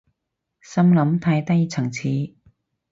[0.63, 2.33] 心諗太低層次